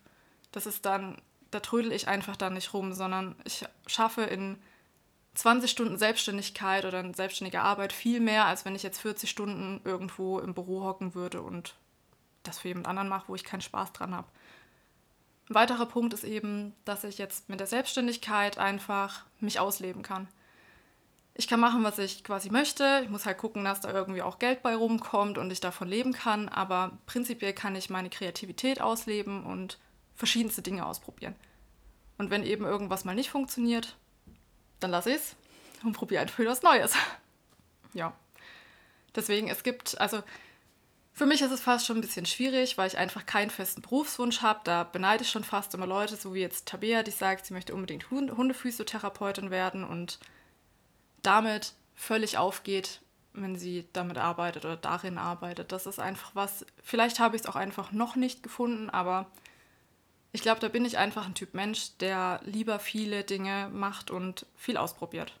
Das 0.52 0.66
ist 0.66 0.84
dann, 0.84 1.22
da 1.50 1.60
trödel 1.60 1.92
ich 1.92 2.06
einfach 2.06 2.36
dann 2.36 2.52
nicht 2.52 2.74
rum, 2.74 2.92
sondern 2.92 3.34
ich 3.44 3.64
schaffe 3.86 4.24
in 4.24 4.58
20 5.36 5.70
Stunden 5.70 5.96
Selbstständigkeit 5.96 6.84
oder 6.84 7.00
in 7.00 7.14
selbstständiger 7.14 7.62
Arbeit 7.62 7.94
viel 7.94 8.20
mehr, 8.20 8.44
als 8.44 8.66
wenn 8.66 8.74
ich 8.74 8.82
jetzt 8.82 9.00
40 9.00 9.30
Stunden 9.30 9.80
irgendwo 9.84 10.38
im 10.38 10.52
Büro 10.52 10.84
hocken 10.84 11.14
würde 11.14 11.40
und 11.40 11.76
das 12.42 12.58
für 12.58 12.68
jemand 12.68 12.88
anderen 12.88 13.08
mache, 13.08 13.28
wo 13.28 13.34
ich 13.34 13.44
keinen 13.44 13.62
Spaß 13.62 13.94
dran 13.94 14.14
habe. 14.14 14.28
Ein 15.48 15.54
weiterer 15.54 15.86
Punkt 15.86 16.14
ist 16.14 16.24
eben, 16.24 16.74
dass 16.84 17.04
ich 17.04 17.18
jetzt 17.18 17.48
mit 17.48 17.60
der 17.60 17.66
Selbstständigkeit 17.66 18.58
einfach 18.58 19.24
mich 19.40 19.58
ausleben 19.58 20.02
kann. 20.02 20.28
Ich 21.34 21.48
kann 21.48 21.60
machen, 21.60 21.82
was 21.82 21.98
ich 21.98 22.24
quasi 22.24 22.50
möchte. 22.50 23.00
Ich 23.02 23.10
muss 23.10 23.24
halt 23.24 23.38
gucken, 23.38 23.64
dass 23.64 23.80
da 23.80 23.90
irgendwie 23.90 24.22
auch 24.22 24.38
Geld 24.38 24.62
bei 24.62 24.74
rumkommt 24.74 25.38
und 25.38 25.50
ich 25.50 25.60
davon 25.60 25.88
leben 25.88 26.12
kann. 26.12 26.48
Aber 26.48 26.98
prinzipiell 27.06 27.54
kann 27.54 27.74
ich 27.74 27.90
meine 27.90 28.10
Kreativität 28.10 28.80
ausleben 28.80 29.44
und 29.44 29.78
verschiedenste 30.14 30.62
Dinge 30.62 30.84
ausprobieren. 30.84 31.34
Und 32.18 32.30
wenn 32.30 32.44
eben 32.44 32.64
irgendwas 32.64 33.04
mal 33.04 33.14
nicht 33.14 33.30
funktioniert, 33.30 33.96
dann 34.80 34.90
lasse 34.90 35.10
ich 35.10 35.16
es 35.16 35.36
und 35.82 35.92
probiere 35.94 36.22
einfach 36.22 36.44
was 36.44 36.62
Neues. 36.62 36.94
ja. 37.94 38.12
Deswegen, 39.14 39.48
es 39.48 39.62
gibt, 39.62 40.00
also 40.00 40.22
für 41.14 41.26
mich 41.26 41.42
ist 41.42 41.50
es 41.50 41.60
fast 41.60 41.86
schon 41.86 41.98
ein 41.98 42.00
bisschen 42.00 42.24
schwierig, 42.24 42.78
weil 42.78 42.88
ich 42.88 42.96
einfach 42.96 43.26
keinen 43.26 43.50
festen 43.50 43.82
Berufswunsch 43.82 44.40
habe. 44.40 44.60
Da 44.64 44.84
beneide 44.84 45.22
ich 45.22 45.30
schon 45.30 45.44
fast 45.44 45.74
immer 45.74 45.86
Leute, 45.86 46.16
so 46.16 46.32
wie 46.32 46.40
jetzt 46.40 46.66
Tabea, 46.66 47.02
die 47.02 47.10
sagt, 47.10 47.46
sie 47.46 47.52
möchte 47.52 47.74
unbedingt 47.74 48.10
Hundephysiotherapeutin 48.10 49.50
werden 49.50 49.84
und 49.84 50.18
damit 51.22 51.74
völlig 51.94 52.38
aufgeht, 52.38 53.00
wenn 53.34 53.56
sie 53.56 53.86
damit 53.92 54.16
arbeitet 54.16 54.64
oder 54.64 54.76
darin 54.76 55.18
arbeitet. 55.18 55.70
Das 55.70 55.86
ist 55.86 56.00
einfach 56.00 56.34
was, 56.34 56.64
vielleicht 56.82 57.20
habe 57.20 57.36
ich 57.36 57.42
es 57.42 57.48
auch 57.48 57.56
einfach 57.56 57.92
noch 57.92 58.16
nicht 58.16 58.42
gefunden, 58.42 58.88
aber 58.88 59.26
ich 60.32 60.40
glaube, 60.40 60.60
da 60.60 60.68
bin 60.68 60.86
ich 60.86 60.96
einfach 60.96 61.26
ein 61.26 61.34
Typ 61.34 61.52
Mensch, 61.52 61.96
der 61.98 62.40
lieber 62.42 62.78
viele 62.78 63.22
Dinge 63.22 63.68
macht 63.70 64.10
und 64.10 64.46
viel 64.56 64.78
ausprobiert. 64.78 65.34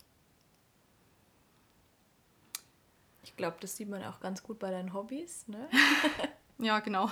Ich 3.22 3.36
glaube, 3.36 3.56
das 3.60 3.76
sieht 3.76 3.88
man 3.88 4.04
auch 4.04 4.20
ganz 4.20 4.42
gut 4.42 4.58
bei 4.58 4.70
deinen 4.70 4.92
Hobbys, 4.92 5.46
ne? 5.48 5.68
ja, 6.58 6.80
genau. 6.80 7.10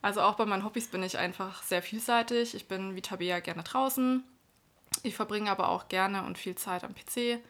Also 0.00 0.20
auch 0.20 0.34
bei 0.34 0.46
meinen 0.46 0.64
Hobbys 0.64 0.88
bin 0.88 1.02
ich 1.02 1.18
einfach 1.18 1.62
sehr 1.62 1.82
vielseitig. 1.82 2.54
Ich 2.54 2.68
bin 2.68 2.96
wie 2.96 3.02
Tabea 3.02 3.40
gerne 3.40 3.62
draußen. 3.62 4.24
Ich 5.02 5.14
verbringe 5.14 5.50
aber 5.50 5.68
auch 5.68 5.88
gerne 5.88 6.24
und 6.24 6.38
viel 6.38 6.54
Zeit 6.54 6.84
am 6.84 6.94
PC. 6.94 7.40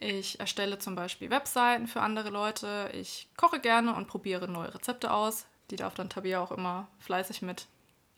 Ich 0.00 0.40
erstelle 0.40 0.78
zum 0.78 0.94
Beispiel 0.94 1.30
Webseiten 1.30 1.86
für 1.86 2.00
andere 2.00 2.30
Leute. 2.30 2.90
Ich 2.94 3.28
koche 3.36 3.60
gerne 3.60 3.94
und 3.94 4.08
probiere 4.08 4.48
neue 4.48 4.74
Rezepte 4.74 5.12
aus. 5.12 5.46
Die 5.70 5.76
darf 5.76 5.94
dann 5.94 6.10
Tabea 6.10 6.40
auch 6.40 6.52
immer 6.52 6.88
fleißig 7.00 7.42
mit 7.42 7.66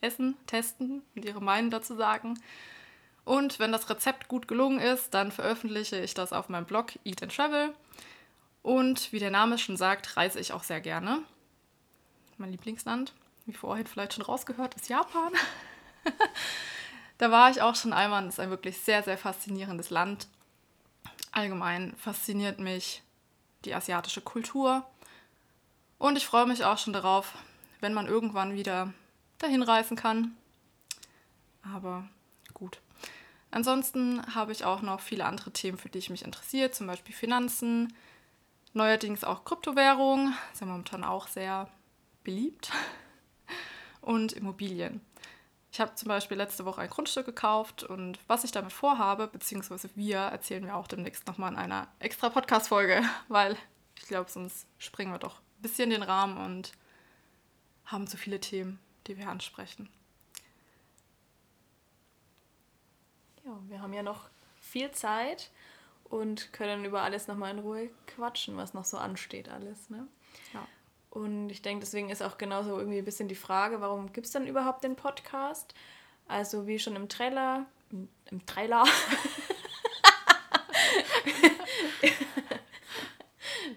essen, 0.00 0.36
testen 0.46 1.02
und 1.14 1.24
ihre 1.24 1.42
Meinung 1.42 1.70
dazu 1.70 1.94
sagen. 1.96 2.38
Und 3.24 3.58
wenn 3.58 3.72
das 3.72 3.90
Rezept 3.90 4.28
gut 4.28 4.48
gelungen 4.48 4.78
ist, 4.78 5.12
dann 5.14 5.32
veröffentliche 5.32 5.98
ich 5.98 6.14
das 6.14 6.32
auf 6.32 6.48
meinem 6.48 6.66
Blog 6.66 6.92
Eat 7.04 7.22
and 7.22 7.34
Travel. 7.34 7.74
Und 8.66 9.12
wie 9.12 9.20
der 9.20 9.30
Name 9.30 9.58
schon 9.58 9.76
sagt, 9.76 10.16
reise 10.16 10.40
ich 10.40 10.52
auch 10.52 10.64
sehr 10.64 10.80
gerne. 10.80 11.22
Mein 12.36 12.50
Lieblingsland, 12.50 13.12
wie 13.44 13.52
vorhin 13.52 13.86
vielleicht 13.86 14.14
schon 14.14 14.24
rausgehört, 14.24 14.74
ist 14.74 14.88
Japan. 14.88 15.32
da 17.18 17.30
war 17.30 17.48
ich 17.48 17.62
auch 17.62 17.76
schon 17.76 17.92
einmal 17.92 18.24
und 18.24 18.28
ist 18.28 18.40
ein 18.40 18.50
wirklich 18.50 18.78
sehr, 18.78 19.04
sehr 19.04 19.18
faszinierendes 19.18 19.90
Land. 19.90 20.26
Allgemein 21.30 21.94
fasziniert 21.96 22.58
mich 22.58 23.04
die 23.64 23.72
asiatische 23.72 24.20
Kultur. 24.20 24.84
Und 25.98 26.16
ich 26.16 26.26
freue 26.26 26.46
mich 26.46 26.64
auch 26.64 26.78
schon 26.78 26.92
darauf, 26.92 27.34
wenn 27.78 27.94
man 27.94 28.08
irgendwann 28.08 28.54
wieder 28.54 28.92
dahin 29.38 29.62
reisen 29.62 29.96
kann. 29.96 30.36
Aber 31.62 32.08
gut. 32.52 32.80
Ansonsten 33.52 34.34
habe 34.34 34.50
ich 34.50 34.64
auch 34.64 34.82
noch 34.82 34.98
viele 34.98 35.24
andere 35.24 35.52
Themen, 35.52 35.78
für 35.78 35.88
die 35.88 35.98
ich 35.98 36.10
mich 36.10 36.24
interessiere, 36.24 36.72
zum 36.72 36.88
Beispiel 36.88 37.14
Finanzen, 37.14 37.94
Neuerdings 38.76 39.24
auch 39.24 39.46
Kryptowährungen, 39.46 40.36
sind 40.52 40.68
momentan 40.68 41.02
auch 41.02 41.28
sehr 41.28 41.68
beliebt. 42.24 42.70
Und 44.02 44.34
Immobilien. 44.34 45.00
Ich 45.72 45.80
habe 45.80 45.94
zum 45.94 46.08
Beispiel 46.08 46.36
letzte 46.36 46.64
Woche 46.64 46.82
ein 46.82 46.90
Grundstück 46.90 47.26
gekauft 47.26 47.82
und 47.82 48.18
was 48.28 48.44
ich 48.44 48.52
damit 48.52 48.72
vorhabe, 48.72 49.26
beziehungsweise 49.26 49.90
wir, 49.94 50.18
erzählen 50.18 50.64
wir 50.64 50.76
auch 50.76 50.86
demnächst 50.86 51.26
nochmal 51.26 51.52
in 51.52 51.58
einer 51.58 51.88
extra 51.98 52.30
Podcast-Folge, 52.30 53.02
weil 53.28 53.56
ich 53.98 54.06
glaube, 54.06 54.30
sonst 54.30 54.66
springen 54.78 55.12
wir 55.12 55.18
doch 55.18 55.40
ein 55.40 55.62
bisschen 55.62 55.90
den 55.90 56.02
Rahmen 56.02 56.38
und 56.38 56.72
haben 57.84 58.06
zu 58.06 58.16
viele 58.16 58.40
Themen, 58.40 58.78
die 59.06 59.18
wir 59.18 59.28
ansprechen. 59.28 59.90
Ja, 63.44 63.58
wir 63.68 63.82
haben 63.82 63.92
ja 63.92 64.02
noch 64.02 64.30
viel 64.60 64.92
Zeit 64.92 65.50
und 66.08 66.52
können 66.52 66.84
über 66.84 67.02
alles 67.02 67.26
nochmal 67.28 67.52
in 67.52 67.58
Ruhe 67.58 67.90
quatschen, 68.06 68.56
was 68.56 68.74
noch 68.74 68.84
so 68.84 68.98
ansteht, 68.98 69.48
alles. 69.48 69.90
Ne? 69.90 70.06
Ja. 70.52 70.66
Und 71.10 71.50
ich 71.50 71.62
denke, 71.62 71.80
deswegen 71.80 72.10
ist 72.10 72.22
auch 72.22 72.38
genauso 72.38 72.78
irgendwie 72.78 72.98
ein 72.98 73.04
bisschen 73.04 73.28
die 73.28 73.34
Frage, 73.34 73.80
warum 73.80 74.12
gibt 74.12 74.26
es 74.26 74.32
denn 74.32 74.46
überhaupt 74.46 74.84
den 74.84 74.96
Podcast? 74.96 75.74
Also 76.28 76.66
wie 76.66 76.78
schon 76.78 76.96
im 76.96 77.08
Trailer, 77.08 77.66
im, 77.90 78.08
im 78.30 78.44
Trailer, 78.46 78.84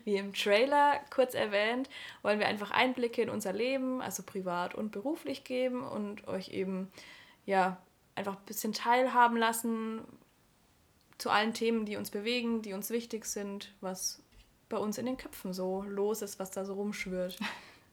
wie 0.04 0.18
im 0.18 0.34
Trailer 0.34 1.00
kurz 1.12 1.34
erwähnt, 1.34 1.90
wollen 2.24 2.40
wir 2.40 2.48
einfach 2.48 2.72
Einblicke 2.72 3.22
in 3.22 3.30
unser 3.30 3.54
Leben, 3.54 4.02
also 4.02 4.24
privat 4.24 4.76
und 4.76 4.92
beruflich 4.92 5.44
geben 5.44 5.84
und 5.84 6.28
euch 6.28 6.50
eben 6.50 6.92
ja 7.46 7.78
einfach 8.16 8.36
ein 8.36 8.46
bisschen 8.46 8.74
teilhaben 8.74 9.38
lassen, 9.38 10.02
zu 11.20 11.30
allen 11.30 11.54
Themen, 11.54 11.86
die 11.86 11.98
uns 11.98 12.10
bewegen, 12.10 12.64
die 12.64 12.74
uns 12.74 12.90
wichtig 12.90 13.26
sind, 13.26 13.72
was 13.82 14.24
bei 14.70 14.78
uns 14.78 14.98
in 14.98 15.06
den 15.06 15.18
Köpfen 15.18 15.54
so 15.54 15.84
los 15.84 16.22
ist, 16.22 16.40
was 16.40 16.50
da 16.50 16.66
so 16.66 16.74
rumschwirrt. 16.74 17.38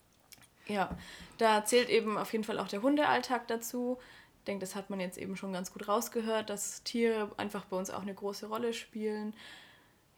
ja, 0.67 0.97
da 1.37 1.65
zählt 1.65 1.91
eben 1.91 2.17
auf 2.17 2.33
jeden 2.33 2.45
Fall 2.45 2.59
auch 2.59 2.69
der 2.69 2.83
Hundealltag 2.83 3.49
dazu. 3.49 3.99
Ich 4.39 4.45
denke, 4.45 4.61
das 4.61 4.77
hat 4.77 4.91
man 4.91 5.01
jetzt 5.01 5.19
eben 5.19 5.37
schon 5.37 5.53
ganz 5.53 5.73
gut 5.73 5.89
rausgehört, 5.89 6.49
dass 6.49 6.85
Tiere 6.85 7.33
einfach 7.37 7.65
bei 7.65 7.77
uns 7.77 7.91
auch 7.91 8.03
eine 8.03 8.15
große 8.15 8.47
Rolle 8.47 8.73
spielen. 8.73 9.35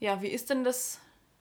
Ja, 0.01 0.21
wie 0.21 0.29
ist 0.29 0.51
denn 0.51 0.63
das 0.63 1.01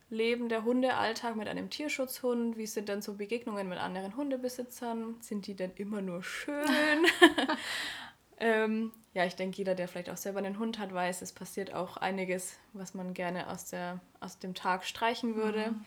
Leben 0.09 0.47
der 0.47 0.63
Hundealltag 0.63 1.35
mit 1.35 1.49
einem 1.49 1.69
Tierschutzhund? 1.69 2.55
Wie 2.55 2.65
sind 2.65 2.87
denn 2.87 3.01
so 3.01 3.15
Begegnungen 3.15 3.67
mit 3.67 3.77
anderen 3.77 4.15
Hundebesitzern? 4.15 5.17
Sind 5.19 5.47
die 5.47 5.55
denn 5.55 5.71
immer 5.75 6.01
nur 6.01 6.23
schön? 6.23 6.65
ähm, 8.39 8.91
ja, 9.13 9.25
ich 9.25 9.35
denke, 9.35 9.57
jeder, 9.57 9.73
der 9.73 9.87
vielleicht 9.87 10.09
auch 10.09 10.17
selber 10.17 10.39
einen 10.39 10.59
Hund 10.59 10.77
hat, 10.77 10.93
weiß, 10.93 11.21
es 11.21 11.31
passiert 11.31 11.73
auch 11.73 11.97
einiges, 11.97 12.57
was 12.73 12.93
man 12.93 13.13
gerne 13.13 13.49
aus, 13.49 13.65
der, 13.65 13.99
aus 14.19 14.37
dem 14.37 14.53
Tag 14.53 14.85
streichen 14.85 15.35
würde. 15.35 15.71
Mhm. 15.71 15.85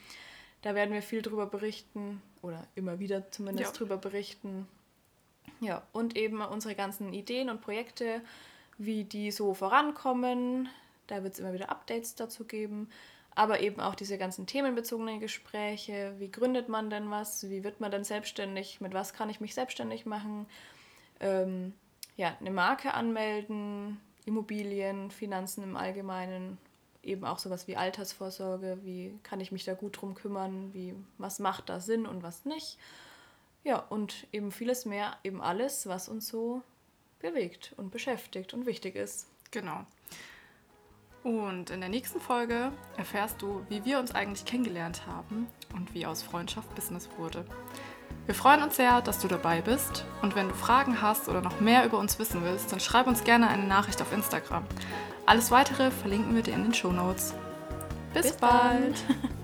Da 0.63 0.75
werden 0.75 0.93
wir 0.93 1.03
viel 1.03 1.23
drüber 1.23 1.47
berichten 1.47 2.21
oder 2.43 2.67
immer 2.75 2.99
wieder 2.99 3.31
zumindest 3.31 3.73
ja. 3.73 3.79
drüber 3.79 3.97
berichten. 3.97 4.67
Ja, 5.61 5.83
und 5.93 6.17
eben 6.17 6.41
unsere 6.41 6.75
ganzen 6.75 7.13
Ideen 7.13 7.51
und 7.51 7.61
Projekte, 7.61 8.21
wie 8.79 9.05
die 9.05 9.31
so 9.31 9.55
vorankommen. 9.55 10.69
Da 11.07 11.23
wird 11.23 11.35
es 11.35 11.41
immer 11.41 11.53
wieder 11.53 11.71
Updates 11.71 12.15
dazu 12.15 12.45
geben. 12.45 12.89
Aber 13.35 13.61
eben 13.61 13.81
auch 13.81 13.95
diese 13.95 14.19
ganzen 14.19 14.47
themenbezogenen 14.47 15.21
Gespräche. 15.21 16.15
Wie 16.19 16.31
gründet 16.31 16.69
man 16.69 16.91
denn 16.91 17.11
was? 17.11 17.49
Wie 17.49 17.63
wird 17.63 17.81
man 17.81 17.91
denn 17.91 18.05
selbstständig? 18.05 18.81
Mit 18.81 18.93
was 18.93 19.13
kann 19.13 19.31
ich 19.31 19.41
mich 19.41 19.55
selbstständig 19.55 20.05
machen? 20.05 20.47
Ähm, 21.21 21.75
ja, 22.17 22.37
eine 22.39 22.51
Marke 22.51 22.95
anmelden, 22.95 24.01
Immobilien, 24.27 25.11
Finanzen 25.11 25.65
im 25.65 25.77
Allgemeinen, 25.77 26.59
eben 27.03 27.25
auch 27.25 27.39
sowas 27.39 27.67
wie 27.67 27.77
Altersvorsorge, 27.77 28.79
wie 28.83 29.19
kann 29.23 29.41
ich 29.41 29.53
mich 29.53 29.65
da 29.65 29.75
gut 29.75 30.01
drum 30.01 30.15
kümmern, 30.15 30.73
wie 30.75 30.95
was 31.19 31.39
macht 31.39 31.69
da 31.69 31.81
Sinn 31.81 32.07
und 32.07 32.23
was 32.23 32.45
nicht. 32.45 32.79
Ja, 33.65 33.79
und 33.79 34.27
eben 34.33 34.53
vieles 34.53 34.87
mehr, 34.87 35.17
eben 35.25 35.41
alles, 35.41 35.87
was 35.87 36.09
uns 36.09 36.29
so 36.29 36.63
bewegt 37.21 37.75
und 37.77 37.91
beschäftigt 37.91 38.55
und 38.55 38.67
wichtig 38.67 38.97
ist. 38.97 39.29
Genau. 39.51 39.85
Und 41.23 41.69
in 41.69 41.81
der 41.81 41.91
nächsten 41.91 42.19
Folge 42.19 42.73
erfährst 42.97 43.43
du, 43.43 43.65
wie 43.69 43.85
wir 43.85 43.99
uns 43.99 44.13
eigentlich 44.15 44.47
kennengelernt 44.47 45.07
haben 45.07 45.49
und 45.75 45.93
wie 45.93 46.07
aus 46.07 46.23
Freundschaft 46.23 46.75
Business 46.75 47.11
wurde. 47.19 47.45
Wir 48.31 48.37
freuen 48.37 48.63
uns 48.63 48.77
sehr, 48.77 49.03
dass 49.03 49.19
du 49.19 49.27
dabei 49.27 49.61
bist 49.61 50.05
und 50.23 50.37
wenn 50.37 50.47
du 50.47 50.55
Fragen 50.55 51.03
hast 51.03 51.29
oder 51.29 51.41
noch 51.41 51.59
mehr 51.59 51.85
über 51.85 51.99
uns 51.99 52.21
wissen 52.21 52.45
willst, 52.45 52.71
dann 52.71 52.79
schreib 52.79 53.09
uns 53.09 53.25
gerne 53.25 53.49
eine 53.49 53.65
Nachricht 53.65 54.01
auf 54.01 54.13
Instagram. 54.13 54.63
Alles 55.27 55.51
weitere 55.51 55.91
verlinken 55.91 56.37
wir 56.37 56.43
dir 56.43 56.55
in 56.55 56.63
den 56.63 56.73
Show 56.73 56.93
Notes. 56.93 57.35
Bis, 58.15 58.29
Bis 58.29 58.37
bald. 58.37 59.05
bald. 59.09 59.31